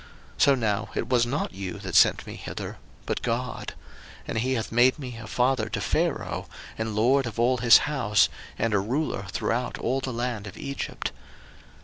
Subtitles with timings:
[0.37, 3.75] 01:045:008 So now it was not you that sent me hither, but God:
[4.27, 8.27] and he hath made me a father to Pharaoh, and lord of all his house,
[8.57, 11.11] and a ruler throughout all the land of Egypt.